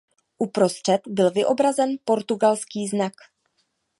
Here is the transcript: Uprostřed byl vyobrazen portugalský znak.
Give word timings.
Uprostřed 0.37 1.01
byl 1.07 1.31
vyobrazen 1.31 1.89
portugalský 2.05 2.87
znak. 2.87 3.13